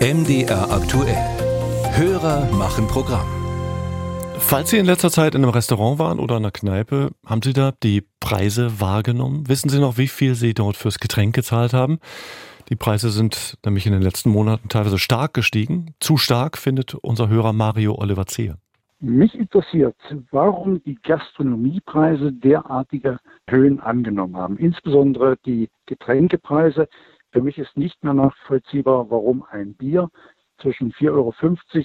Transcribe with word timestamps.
MDR 0.00 0.70
aktuell. 0.70 1.16
Hörer 1.96 2.48
machen 2.52 2.86
Programm. 2.86 3.26
Falls 4.38 4.70
Sie 4.70 4.78
in 4.78 4.86
letzter 4.86 5.10
Zeit 5.10 5.34
in 5.34 5.42
einem 5.42 5.50
Restaurant 5.50 5.98
waren 5.98 6.20
oder 6.20 6.36
in 6.36 6.44
einer 6.44 6.52
Kneipe, 6.52 7.10
haben 7.26 7.42
Sie 7.42 7.52
da 7.52 7.72
die 7.82 8.04
Preise 8.20 8.80
wahrgenommen? 8.80 9.48
Wissen 9.48 9.68
Sie 9.68 9.80
noch, 9.80 9.98
wie 9.98 10.06
viel 10.06 10.36
Sie 10.36 10.54
dort 10.54 10.76
fürs 10.76 11.00
Getränk 11.00 11.34
gezahlt 11.34 11.72
haben? 11.72 11.98
Die 12.68 12.76
Preise 12.76 13.10
sind 13.10 13.58
nämlich 13.64 13.86
in 13.86 13.92
den 13.92 14.02
letzten 14.02 14.30
Monaten 14.30 14.68
teilweise 14.68 14.98
stark 14.98 15.34
gestiegen. 15.34 15.94
Zu 15.98 16.16
stark, 16.16 16.58
findet 16.58 16.94
unser 16.94 17.28
Hörer 17.28 17.52
Mario 17.52 17.96
Oliver 17.96 18.26
Zehe. 18.26 18.54
Mich 19.00 19.34
interessiert, 19.34 19.96
warum 20.30 20.80
die 20.84 20.98
Gastronomiepreise 21.02 22.32
derartige 22.32 23.18
Höhen 23.48 23.80
angenommen 23.80 24.36
haben. 24.36 24.58
Insbesondere 24.58 25.36
die 25.44 25.68
Getränkepreise. 25.86 26.88
Für 27.30 27.42
mich 27.42 27.58
ist 27.58 27.76
nicht 27.76 28.02
mehr 28.02 28.14
nachvollziehbar, 28.14 29.10
warum 29.10 29.44
ein 29.50 29.74
Bier 29.74 30.08
zwischen 30.60 30.92
4,50 30.92 31.08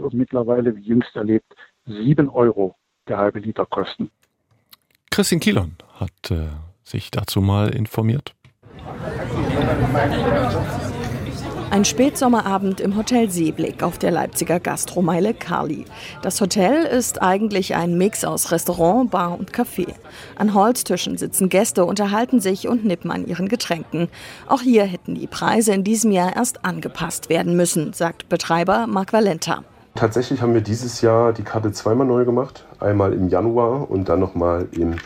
Euro 0.00 0.06
und 0.06 0.14
mittlerweile, 0.14 0.76
wie 0.76 0.82
jüngst 0.82 1.16
erlebt, 1.16 1.54
7 1.86 2.28
Euro 2.28 2.76
der 3.08 3.18
halbe 3.18 3.40
Liter 3.40 3.66
kosten. 3.66 4.10
Christian 5.10 5.40
Kielon 5.40 5.76
hat 5.94 6.30
äh, 6.30 6.48
sich 6.84 7.10
dazu 7.10 7.40
mal 7.40 7.74
informiert. 7.74 8.34
Ein 11.70 11.84
Spätsommerabend 11.84 12.80
im 12.80 12.96
Hotel 12.96 13.30
Seeblick 13.30 13.84
auf 13.84 13.96
der 13.96 14.10
Leipziger 14.10 14.58
Gastromeile 14.58 15.34
Carli. 15.34 15.84
Das 16.20 16.40
Hotel 16.40 16.84
ist 16.84 17.22
eigentlich 17.22 17.76
ein 17.76 17.96
Mix 17.96 18.24
aus 18.24 18.50
Restaurant, 18.50 19.12
Bar 19.12 19.38
und 19.38 19.52
Café. 19.52 19.94
An 20.34 20.52
Holztischen 20.52 21.16
sitzen 21.16 21.48
Gäste, 21.48 21.84
unterhalten 21.84 22.40
sich 22.40 22.66
und 22.66 22.84
nippen 22.84 23.12
an 23.12 23.24
ihren 23.24 23.48
Getränken. 23.48 24.08
Auch 24.48 24.62
hier 24.62 24.82
hätten 24.82 25.14
die 25.14 25.28
Preise 25.28 25.72
in 25.72 25.84
diesem 25.84 26.10
Jahr 26.10 26.34
erst 26.34 26.64
angepasst 26.64 27.28
werden 27.28 27.56
müssen, 27.56 27.92
sagt 27.92 28.28
Betreiber 28.28 28.88
Marc 28.88 29.12
Valenta. 29.12 29.62
Tatsächlich 29.94 30.42
haben 30.42 30.54
wir 30.54 30.62
dieses 30.62 31.02
Jahr 31.02 31.32
die 31.32 31.44
Karte 31.44 31.70
zweimal 31.70 32.06
neu 32.06 32.24
gemacht. 32.24 32.66
Einmal 32.80 33.12
im 33.12 33.28
Januar 33.28 33.88
und 33.88 34.08
dann 34.08 34.18
nochmal 34.18 34.66
im 34.72 34.96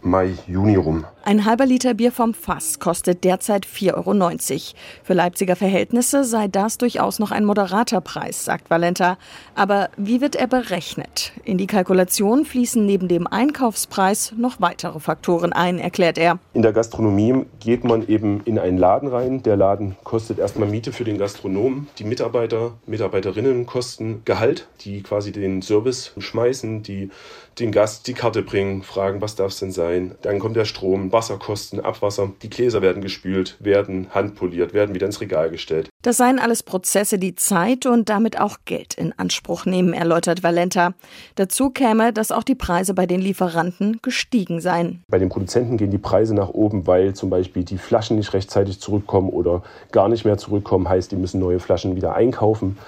Mai, 0.00 0.32
Juni 0.46 0.76
rum. 0.76 1.04
Ein 1.28 1.44
halber 1.44 1.66
Liter 1.66 1.92
Bier 1.92 2.10
vom 2.10 2.32
Fass 2.32 2.78
kostet 2.78 3.22
derzeit 3.22 3.66
4,90 3.66 3.92
Euro. 3.92 4.78
Für 5.02 5.12
Leipziger 5.12 5.56
Verhältnisse 5.56 6.24
sei 6.24 6.48
das 6.48 6.78
durchaus 6.78 7.18
noch 7.18 7.32
ein 7.32 7.44
moderater 7.44 8.00
Preis, 8.00 8.46
sagt 8.46 8.70
Valenta. 8.70 9.18
Aber 9.54 9.90
wie 9.98 10.22
wird 10.22 10.36
er 10.36 10.46
berechnet? 10.46 11.32
In 11.44 11.58
die 11.58 11.66
Kalkulation 11.66 12.46
fließen 12.46 12.86
neben 12.86 13.08
dem 13.08 13.26
Einkaufspreis 13.26 14.32
noch 14.38 14.62
weitere 14.62 15.00
Faktoren 15.00 15.52
ein, 15.52 15.78
erklärt 15.78 16.16
er. 16.16 16.38
In 16.54 16.62
der 16.62 16.72
Gastronomie 16.72 17.44
geht 17.60 17.84
man 17.84 18.08
eben 18.08 18.40
in 18.46 18.58
einen 18.58 18.78
Laden 18.78 19.10
rein. 19.10 19.42
Der 19.42 19.58
Laden 19.58 19.96
kostet 20.04 20.38
erstmal 20.38 20.70
Miete 20.70 20.92
für 20.92 21.04
den 21.04 21.18
Gastronomen. 21.18 21.88
Die 21.98 22.04
Mitarbeiter, 22.04 22.72
Mitarbeiterinnen 22.86 23.66
kosten 23.66 24.22
Gehalt, 24.24 24.66
die 24.80 25.02
quasi 25.02 25.30
den 25.30 25.60
Service 25.60 26.14
schmeißen, 26.16 26.82
die 26.82 27.10
den 27.58 27.72
Gast 27.72 28.06
die 28.06 28.14
Karte 28.14 28.42
bringen, 28.42 28.82
fragen, 28.82 29.20
was 29.20 29.34
darf 29.34 29.52
es 29.52 29.58
denn 29.58 29.72
sein. 29.72 30.14
Dann 30.22 30.38
kommt 30.38 30.56
der 30.56 30.64
Strom, 30.64 31.12
Wasserkosten, 31.18 31.80
Abwasser. 31.80 32.30
Die 32.42 32.48
Gläser 32.48 32.80
werden 32.80 33.02
gespült, 33.02 33.56
werden 33.58 34.06
handpoliert, 34.14 34.72
werden 34.72 34.94
wieder 34.94 35.06
ins 35.06 35.20
Regal 35.20 35.50
gestellt. 35.50 35.88
Das 36.02 36.16
seien 36.16 36.38
alles 36.38 36.62
Prozesse, 36.62 37.18
die 37.18 37.34
Zeit 37.34 37.86
und 37.86 38.08
damit 38.08 38.40
auch 38.40 38.58
Geld 38.66 38.94
in 38.94 39.12
Anspruch 39.18 39.66
nehmen, 39.66 39.94
erläutert 39.94 40.44
Valenta. 40.44 40.94
Dazu 41.34 41.70
käme, 41.70 42.12
dass 42.12 42.30
auch 42.30 42.44
die 42.44 42.54
Preise 42.54 42.94
bei 42.94 43.06
den 43.06 43.20
Lieferanten 43.20 43.98
gestiegen 44.00 44.60
seien. 44.60 45.02
Bei 45.08 45.18
den 45.18 45.28
Produzenten 45.28 45.76
gehen 45.76 45.90
die 45.90 45.98
Preise 45.98 46.36
nach 46.36 46.50
oben, 46.50 46.86
weil 46.86 47.14
zum 47.14 47.30
Beispiel 47.30 47.64
die 47.64 47.78
Flaschen 47.78 48.16
nicht 48.16 48.32
rechtzeitig 48.32 48.78
zurückkommen 48.78 49.30
oder 49.30 49.64
gar 49.90 50.08
nicht 50.08 50.24
mehr 50.24 50.38
zurückkommen, 50.38 50.88
heißt, 50.88 51.10
die 51.10 51.16
müssen 51.16 51.40
neue 51.40 51.58
Flaschen 51.58 51.96
wieder 51.96 52.14
einkaufen. 52.14 52.78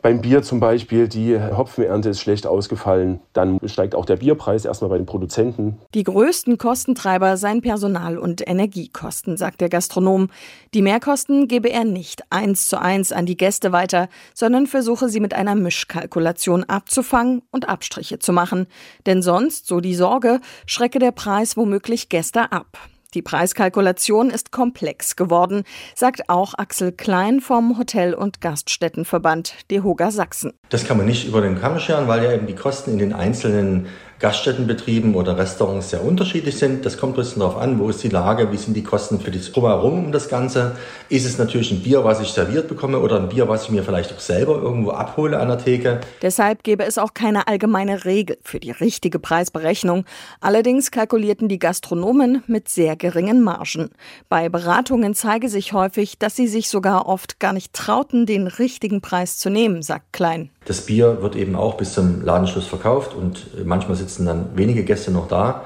Beim 0.00 0.20
Bier 0.20 0.42
zum 0.42 0.60
Beispiel, 0.60 1.08
die 1.08 1.38
Hopfenernte 1.38 2.10
ist 2.10 2.20
schlecht 2.20 2.46
ausgefallen, 2.46 3.20
dann 3.32 3.58
steigt 3.66 3.94
auch 3.96 4.04
der 4.04 4.16
Bierpreis 4.16 4.64
erstmal 4.64 4.90
bei 4.90 4.96
den 4.96 5.06
Produzenten. 5.06 5.78
Die 5.94 6.04
größten 6.04 6.56
Kostentreiber 6.56 7.36
seien 7.36 7.62
Personal- 7.62 8.18
und 8.18 8.46
Energiekosten, 8.48 9.36
sagt 9.36 9.60
der 9.60 9.68
Gastronom. 9.68 10.28
Die 10.72 10.82
Mehrkosten 10.82 11.48
gebe 11.48 11.68
er 11.68 11.84
nicht 11.84 12.22
eins 12.30 12.68
zu 12.68 12.80
eins 12.80 13.10
an 13.10 13.26
die 13.26 13.36
Gäste 13.36 13.72
weiter, 13.72 14.08
sondern 14.34 14.68
versuche 14.68 15.08
sie 15.08 15.20
mit 15.20 15.34
einer 15.34 15.56
Mischkalkulation 15.56 16.64
abzufangen 16.64 17.42
und 17.50 17.68
Abstriche 17.68 18.20
zu 18.20 18.32
machen. 18.32 18.66
Denn 19.06 19.20
sonst, 19.20 19.66
so 19.66 19.80
die 19.80 19.94
Sorge, 19.94 20.40
schrecke 20.66 21.00
der 21.00 21.12
Preis 21.12 21.56
womöglich 21.56 22.08
Gäste 22.08 22.52
ab. 22.52 22.78
Die 23.14 23.22
Preiskalkulation 23.22 24.28
ist 24.28 24.52
komplex 24.52 25.16
geworden, 25.16 25.62
sagt 25.94 26.28
auch 26.28 26.52
Axel 26.58 26.92
Klein 26.92 27.40
vom 27.40 27.78
Hotel- 27.78 28.12
und 28.12 28.42
Gaststättenverband 28.42 29.70
DEHOGA 29.70 30.10
Sachsen. 30.10 30.52
Das 30.68 30.84
kann 30.84 30.98
man 30.98 31.06
nicht 31.06 31.26
über 31.26 31.40
den 31.40 31.58
Kamm 31.58 31.78
scheren, 31.78 32.06
weil 32.06 32.22
ja 32.22 32.34
eben 32.34 32.46
die 32.46 32.54
Kosten 32.54 32.90
in 32.90 32.98
den 32.98 33.14
einzelnen 33.14 33.86
Gaststättenbetrieben 34.20 35.14
oder 35.14 35.38
Restaurants 35.38 35.90
sehr 35.90 36.04
unterschiedlich 36.04 36.58
sind. 36.58 36.84
Das 36.84 36.98
kommt 36.98 37.14
ein 37.14 37.16
bisschen 37.16 37.40
darauf 37.40 37.56
an, 37.56 37.78
wo 37.78 37.88
ist 37.88 38.02
die 38.02 38.08
Lage, 38.08 38.50
wie 38.50 38.56
sind 38.56 38.74
die 38.74 38.82
Kosten 38.82 39.20
für 39.20 39.30
das 39.30 39.52
Drumherum 39.52 40.06
um 40.06 40.12
das 40.12 40.28
Ganze. 40.28 40.76
Ist 41.08 41.24
es 41.24 41.38
natürlich 41.38 41.70
ein 41.70 41.82
Bier, 41.82 42.04
was 42.04 42.20
ich 42.20 42.28
serviert 42.28 42.68
bekomme 42.68 42.98
oder 42.98 43.20
ein 43.20 43.28
Bier, 43.28 43.48
was 43.48 43.64
ich 43.64 43.70
mir 43.70 43.84
vielleicht 43.84 44.12
auch 44.12 44.18
selber 44.18 44.60
irgendwo 44.60 44.90
abhole 44.90 45.38
an 45.38 45.48
der 45.48 45.58
Theke. 45.58 46.00
Deshalb 46.20 46.64
gäbe 46.64 46.84
es 46.84 46.98
auch 46.98 47.14
keine 47.14 47.46
allgemeine 47.46 48.04
Regel 48.04 48.38
für 48.42 48.58
die 48.58 48.72
richtige 48.72 49.20
Preisberechnung. 49.20 50.04
Allerdings 50.40 50.90
kalkulierten 50.90 51.48
die 51.48 51.60
Gastronomen 51.60 52.42
mit 52.46 52.68
sehr 52.68 52.96
geringen 52.96 53.42
Margen. 53.42 53.90
Bei 54.28 54.48
Beratungen 54.48 55.14
zeige 55.14 55.48
sich 55.48 55.72
häufig, 55.72 56.18
dass 56.18 56.34
sie 56.34 56.48
sich 56.48 56.68
sogar 56.68 57.06
oft 57.06 57.38
gar 57.38 57.52
nicht 57.52 57.72
trauten, 57.72 58.26
den 58.26 58.48
richtigen 58.48 59.00
Preis 59.00 59.38
zu 59.38 59.48
nehmen, 59.48 59.82
sagt 59.82 60.12
Klein. 60.12 60.50
Das 60.68 60.82
Bier 60.82 61.22
wird 61.22 61.34
eben 61.34 61.56
auch 61.56 61.78
bis 61.78 61.94
zum 61.94 62.22
Ladenschluss 62.22 62.66
verkauft 62.66 63.14
und 63.14 63.64
manchmal 63.64 63.96
sitzen 63.96 64.26
dann 64.26 64.50
wenige 64.54 64.84
Gäste 64.84 65.10
noch 65.10 65.26
da. 65.26 65.62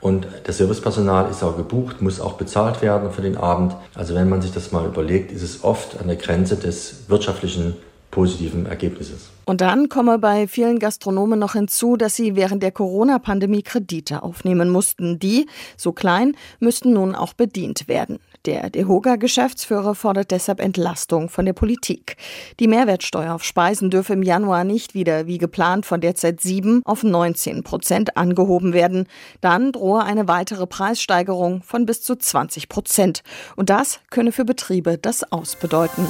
Und 0.00 0.26
das 0.44 0.56
Servicepersonal 0.56 1.30
ist 1.30 1.42
auch 1.42 1.58
gebucht, 1.58 2.00
muss 2.00 2.20
auch 2.20 2.34
bezahlt 2.34 2.80
werden 2.80 3.10
für 3.10 3.20
den 3.20 3.36
Abend. 3.36 3.76
Also 3.94 4.14
wenn 4.14 4.30
man 4.30 4.40
sich 4.40 4.52
das 4.52 4.72
mal 4.72 4.86
überlegt, 4.86 5.30
ist 5.30 5.42
es 5.42 5.62
oft 5.62 6.00
an 6.00 6.06
der 6.06 6.16
Grenze 6.16 6.56
des 6.56 7.08
wirtschaftlichen 7.08 7.76
positiven 8.16 8.64
Ergebnisses. 8.64 9.30
Und 9.44 9.60
dann 9.60 9.90
komme 9.90 10.18
bei 10.18 10.48
vielen 10.48 10.78
Gastronomen 10.78 11.38
noch 11.38 11.52
hinzu, 11.52 11.98
dass 11.98 12.16
sie 12.16 12.34
während 12.34 12.62
der 12.62 12.72
Corona-Pandemie 12.72 13.62
Kredite 13.62 14.22
aufnehmen 14.22 14.70
mussten. 14.70 15.18
Die, 15.18 15.46
so 15.76 15.92
klein, 15.92 16.34
müssten 16.58 16.94
nun 16.94 17.14
auch 17.14 17.34
bedient 17.34 17.88
werden. 17.88 18.18
Der 18.46 18.70
DEHOGA-Geschäftsführer 18.70 19.94
fordert 19.94 20.30
deshalb 20.30 20.60
Entlastung 20.60 21.28
von 21.28 21.44
der 21.44 21.52
Politik. 21.52 22.16
Die 22.58 22.68
Mehrwertsteuer 22.68 23.34
auf 23.34 23.44
Speisen 23.44 23.90
dürfe 23.90 24.14
im 24.14 24.22
Januar 24.22 24.64
nicht 24.64 24.94
wieder 24.94 25.26
wie 25.26 25.36
geplant 25.36 25.84
von 25.84 26.00
derzeit 26.00 26.40
7 26.40 26.80
auf 26.86 27.02
19 27.02 27.64
Prozent 27.64 28.16
angehoben 28.16 28.72
werden. 28.72 29.06
Dann 29.42 29.72
drohe 29.72 30.02
eine 30.02 30.26
weitere 30.26 30.66
Preissteigerung 30.66 31.62
von 31.62 31.84
bis 31.84 32.00
zu 32.00 32.16
20 32.16 32.70
Prozent. 32.70 33.22
Und 33.56 33.68
das 33.68 34.00
könne 34.08 34.32
für 34.32 34.46
Betriebe 34.46 34.96
das 34.96 35.30
Ausbedeuten. 35.30 36.06